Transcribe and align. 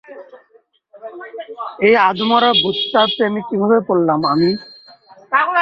এই 1.87 1.95
আধমরা 2.09 2.49
ভূতটার 2.61 3.07
প্রেমে 3.15 3.41
কীভাবে 3.49 3.77
পড়লাম 3.87 4.19
আমি? 4.33 4.49